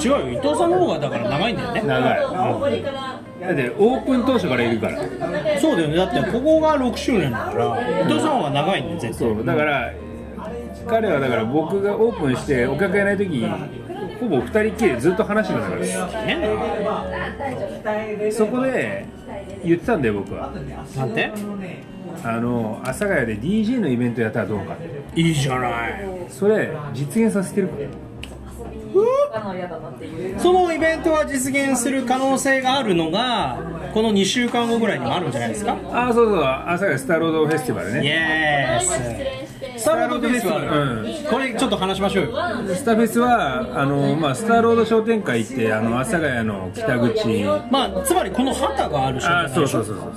[0.02, 0.30] 違うよ。
[0.32, 1.82] 伊藤さんの方がだから長いんだよね。
[1.84, 2.60] 長い。
[2.60, 3.15] これから
[3.46, 4.98] だってオープン当初からいるから。
[5.60, 5.96] そうだよね。
[5.96, 9.36] だってここが6周年だから伊藤さんの方が長いんだよ絶対。
[9.36, 9.94] そうだから
[10.88, 13.44] 彼はだから僕がオープンしてお客がいない時
[14.20, 15.82] ほぼ2人きりでずっと話してたから。
[16.26, 19.06] ねそこで
[19.64, 20.52] 言ってたんだよ僕は。
[20.96, 21.32] なんて？
[22.24, 25.20] あの阿佐ヶ谷で DJ のイベントやったらどうかって。
[25.20, 26.06] いいじゃない。
[26.30, 27.88] それ実現させてるから
[30.38, 33.58] そのイベントが実現する可能性があるのが
[33.94, 35.78] この2週間後ぐらいにもあるんじゃないですか？
[35.92, 36.44] ああそうそう。
[36.44, 41.26] 阿佐ヶ谷スターロードフェスティバルイねエー失スターロードフェスティバル、うん。
[41.30, 42.32] これちょっと話しましょうよ。
[42.76, 47.44] スタフェスはあの、まあ、スターロード商店会ってあの阿佐ヶ谷の北口。
[47.70, 50.14] まあつまりこの旗があるあそうそうそうそう。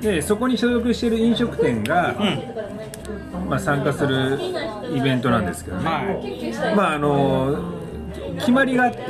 [0.00, 2.14] でそこに所属している飲食店が、
[3.48, 4.38] まあ、参加する
[4.94, 7.77] イベントなんですけどね、はまああの
[8.38, 9.04] 決まりがあってい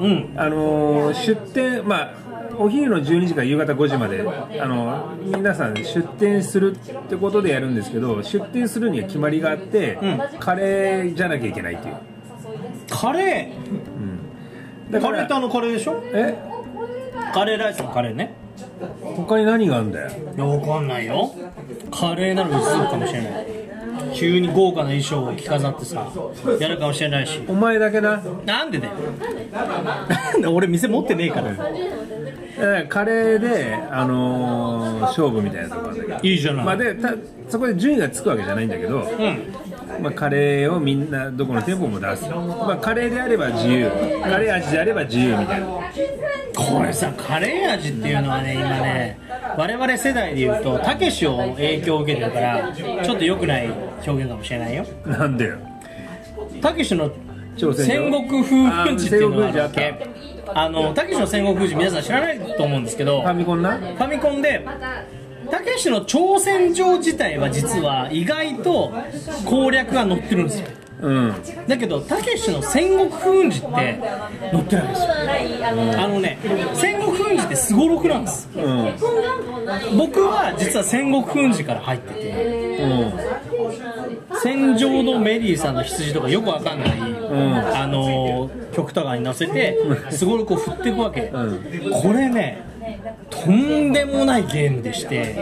[0.00, 0.32] うん。
[0.36, 2.14] あの出店まあ
[2.58, 4.22] お昼の12時から夕方5時まで
[4.60, 6.78] あの皆さん出店するっ
[7.08, 9.98] てことでやるんですけど出店するには決まりがあって、
[10.38, 11.96] カレーじゃなきゃいけないっていう。
[12.90, 14.92] カレー？
[14.92, 16.02] だからカレーってあのカレーでしょ？
[16.12, 16.36] え？
[17.32, 18.34] カレーライスのカレーね。
[19.16, 20.10] 他に何があるんだよ。
[20.36, 21.32] いやわかんないよ。
[21.90, 23.46] カレーなのにするかもしれない
[24.14, 26.06] 急に豪華な衣装を着飾ってさ
[26.58, 27.40] やるかもしれないし。
[27.48, 28.22] お前だけな。
[28.44, 28.94] なんでだよ。
[30.08, 31.64] なんで俺店持ってねえからか
[32.66, 36.28] らカレーで、あのー勝負みたいなとこあるんだけど。
[36.28, 37.14] いいじゃない、まあ、でた
[37.48, 39.04] そこで順位がつくわけじゃないんだけど、
[40.00, 43.90] まあ、カレーをみんなどこの店舗も出す、まあ、カレーであれば自由。
[44.22, 45.66] カレー味であれば自由みたいな。
[46.54, 49.18] これさカレー味っていうのはね今ね
[49.56, 53.70] 我々世代でいうとたけしを影響を受けてるからちょっと良くない
[54.06, 54.84] 表現かもしれないよ。
[55.06, 55.58] なんでよ。
[56.60, 57.10] たけしの
[57.56, 60.06] 挑戦戦国風粉地っていうのがあるわけ。
[60.54, 63.78] あのたけしの戦国風地皆さん知らないと思うんですけどファミコンな？
[63.78, 64.66] ファミコンで
[65.52, 68.90] たけしの挑戦状自体は実は意外と
[69.44, 70.68] 攻略が載ってるんですよ。
[71.02, 71.34] うん。
[71.68, 73.68] だけどたけしの戦国風雲児って
[74.50, 76.02] 載ってないんですよ。
[76.02, 76.38] あのね
[76.72, 78.48] 戦国風雲児ってすごろくなんです。
[78.56, 78.94] うん。
[79.98, 84.40] 僕は実は戦国風雲児から入っててうん。
[84.42, 87.76] 戦場のメリーさんの羊とかよくわかんない、ん。
[87.76, 89.76] あの曲とかに乗せて
[90.10, 92.71] すごろくを振っていくわけ、これね
[93.44, 95.34] とんでもないゲームでして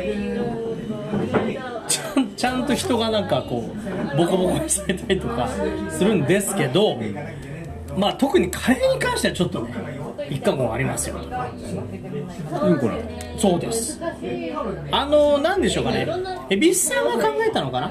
[1.88, 3.70] ちゃんちゃんと人がなんかこ
[4.14, 5.48] うボコボコにされたりとか
[5.90, 6.98] するんですけど
[7.96, 9.98] まあ特にカレーに関してはちょっとね
[10.30, 11.16] 一過言ありますよ。
[11.16, 11.24] うん
[12.78, 12.94] こな
[13.36, 14.00] そうです。
[14.92, 16.06] あのなんでしょうかね。
[16.50, 17.90] 恵比寿さんが考えたのかな？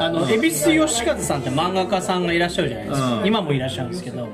[0.00, 3.26] あの恵比寿義和さんって漫画家さんがいらっしゃるじゃないですか、うん。
[3.26, 4.26] 今もいらっしゃるんですけど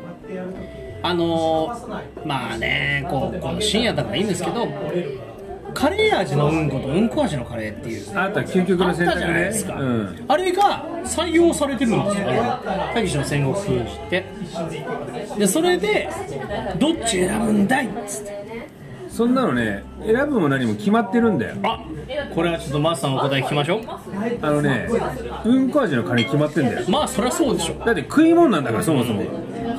[1.03, 1.77] あの
[2.25, 4.69] まあねこうこの深夜だからいいんですけど
[5.75, 8.19] カレー味のうんことうんこ味のカレーっていう。
[8.19, 9.21] あとは究極あったの選択ね。
[9.21, 10.25] じゃないですか、うん。
[10.29, 12.27] あれが採用されてるんですよ。
[12.95, 14.25] たけしの戦国風刺って。
[15.39, 16.11] でそれで
[16.79, 18.43] どっち選ぶんだいっつって。
[19.09, 21.57] そんなのね選ぶも何も決まってるんだよ。
[21.63, 21.83] あ
[22.35, 23.81] これはちょっとマスさんのお答え聞きましょう。
[24.43, 24.89] あのね
[25.45, 26.85] うんこ味のカレー決まってんだよ。
[26.89, 27.75] まあそりゃそうでしょ。
[27.85, 29.23] だって食い物なんだからそもそも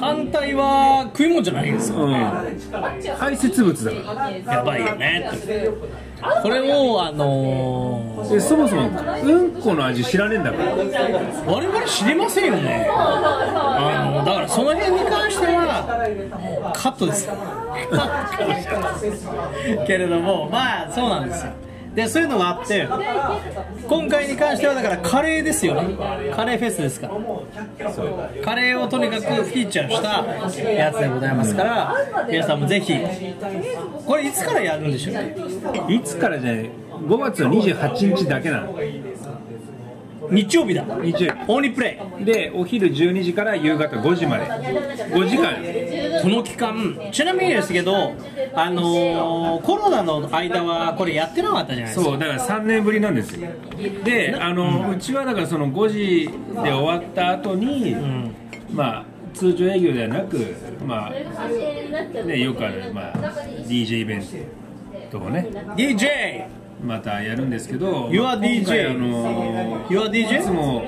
[0.03, 2.11] 反対は食い物じゃないんですようん。
[2.11, 5.29] 排泄物だかやばいよね。
[5.33, 5.69] って
[6.41, 8.89] これをあのらでそもそも
[9.23, 10.77] うんこの味知らねえんだから。
[10.77, 12.87] ー我々知りませんよね。
[12.89, 17.35] あのだからその辺に関してはカットですよ。
[19.87, 21.51] けれどもまあそうなんですよ
[21.95, 22.87] でそういうのがあって
[23.87, 25.95] 今回に関してはだからカレーですよね。
[26.35, 27.13] カレーフェスですから。
[28.43, 30.25] カレーをとにかくフィーチャーした
[30.71, 31.95] やつでございますから
[32.27, 32.93] 皆さんもぜひ
[34.05, 35.35] これいつからやるんでしょうね
[35.89, 36.69] いつからじゃない。
[36.93, 38.73] 5月28日だけなの。
[40.34, 40.84] 日曜日だ。
[41.01, 44.45] 日曜オーニプレイ日でお昼12時から夕方5時まで。
[44.45, 48.13] 5時間この期間ちなみにですけど
[48.53, 52.05] あのーコロナの間はこれやってなかったじゃないですか。
[52.05, 53.49] そうだから3年ぶりなんですよ。
[54.03, 56.29] であの、うちはだからその5時
[56.63, 57.95] で終わった後に、
[58.71, 60.55] まあ通常営業ではなく
[60.86, 61.11] まあ
[62.23, 63.15] ねよくある、まあ、
[63.67, 64.23] DJ イベン
[65.11, 65.47] トをね。
[65.75, 66.45] DJ
[66.84, 70.39] またやるんですけど You are まあ今回 DJ あの You are DJ?
[70.39, 70.84] いつも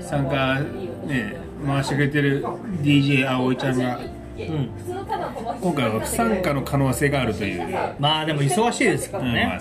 [0.00, 0.60] 参加
[1.06, 2.44] ね回してくれてる
[2.82, 4.70] DJ 葵ちゃんがうん。
[5.60, 9.32] 今回は不参加の可能性があるという、まあでも忙しいですからうん。
[9.32, 9.60] まね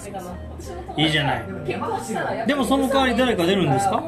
[0.95, 1.43] ういいじゃない。
[2.47, 4.03] でもその代わり誰か出るんですか？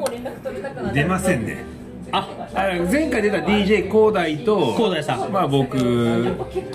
[0.94, 1.64] 出ませんね
[2.12, 5.30] ああ前回出た DJ 広大と広大さん。
[5.32, 5.84] まあ僕こう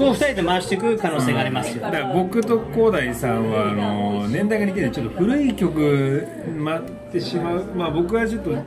[0.10, 1.84] 2人で回していく可能性がありますよ。
[1.84, 6.28] だから僕と広大さんはあの年代が似てるんでちょっと古い曲
[6.58, 8.58] 待ってしまうまあ僕はちょっとそ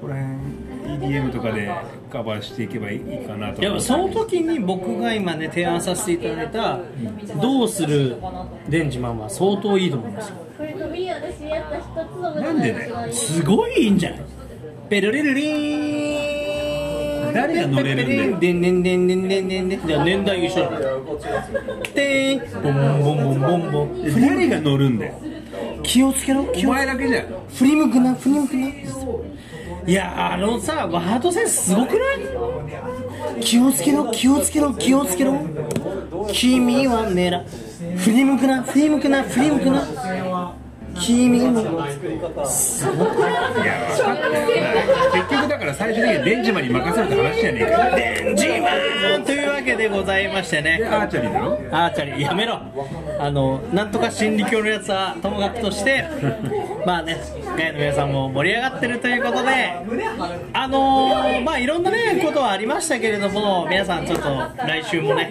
[0.00, 1.70] こら辺 EDM とかで
[2.10, 6.78] カバーしていけばいいかなといやその時に僕が今ね提案させていただいた
[7.40, 8.16] 「どうする
[8.68, 10.36] デンジマン」は相当いいと思いますよ。
[12.40, 13.12] なんでだよ。
[13.12, 14.20] すごいいいんじゃない？
[14.92, 17.32] ペルリルリーン。
[17.32, 18.38] 誰が乗れるんだよ。
[18.38, 20.78] でんでんでんでんでんでんでんじゃあ年代一緒だ
[21.94, 24.20] でーんボンボンボンボンボン。
[24.20, 25.14] 誰が乗るんだよ。
[25.82, 26.44] 気をつけろ。
[26.52, 27.26] 気おを前だけじゃん。
[27.54, 28.68] 振り向くな振り向くな。
[29.86, 33.40] いやあのさワードセンスすごくない？
[33.40, 35.38] 気をつけろ気をつけろ気をつけろ。
[36.30, 37.42] 君は狙
[37.96, 40.54] 振り向くな振り向くな振り向くな
[41.00, 43.32] 君はすごくない
[43.62, 44.46] いや分かったよ
[45.14, 50.78] 結局だから最終的にデンジマンに任せるって話じゃねえかよデンジマンというわけでございましてね。
[50.78, 51.52] でアーチャリーだろ？
[51.70, 52.20] アーチャリー。
[52.20, 52.60] やめろ。
[53.18, 56.04] あのなんとか心理教のやつはともかくとして
[56.86, 57.16] まあね
[57.56, 59.48] ガイの皆さんも盛り上がってるということで
[60.52, 64.28] あのーまあいろんなねことはありましたけれども皆さんちょっと
[64.66, 65.30] 来週もね、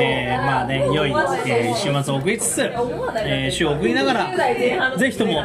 [0.00, 5.42] えーまあね良い、えー週末を送りつつ、えー週を送りながらぜひとも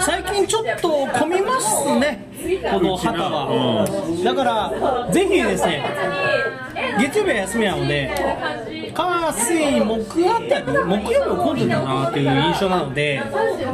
[0.00, 2.31] 最近ちょっと混みますね。
[2.70, 3.86] この旗は、
[4.24, 5.84] だからぜひですね
[6.98, 8.10] 月曜日は休みなので
[8.94, 13.22] 火水木あたり木曜日は混んでるかなっていう印象なので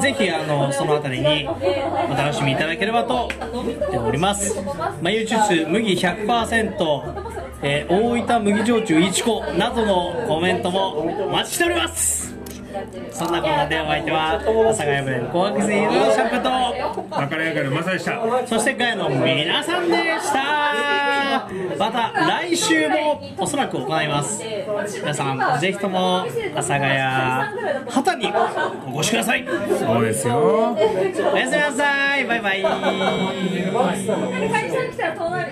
[0.00, 4.56] ぜひあのそのあたりにお楽しみいただければと思っております。
[5.02, 7.28] 眉術麦100%
[7.62, 12.37] えー大分麦焼酎1個などのコメントもお待ちしております。
[13.10, 16.42] そんなこんなでお相手は阿佐ヶ谷ブレン紅白水のシャンプー
[16.94, 21.48] とバカレアカのマサでしたそしてガヤの皆さんでした。
[21.78, 24.42] また来週もおそらく行います。
[25.00, 26.24] 皆さんぜひとも阿
[26.56, 28.32] 佐ヶ谷旗に
[28.92, 29.46] お越しください。
[29.46, 30.74] そうですよ。
[30.74, 32.26] おやすみなさい。
[32.26, 32.62] バイバイ。
[32.62, 32.74] 会
[34.70, 35.50] 社に来たら隣